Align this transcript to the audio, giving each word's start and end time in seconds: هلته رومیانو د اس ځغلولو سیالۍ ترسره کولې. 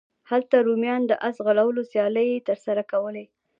هلته 0.29 0.55
رومیانو 0.67 1.09
د 1.11 1.13
اس 1.27 1.35
ځغلولو 1.39 1.81
سیالۍ 1.91 2.29
ترسره 2.47 2.83
کولې. 2.91 3.25